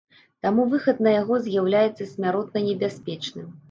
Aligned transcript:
Таму 0.45 0.65
выхад 0.71 1.03
на 1.09 1.13
яго 1.19 1.39
з'яўляецца 1.45 2.11
смяротна 2.17 2.69
небяспечным. 2.73 3.59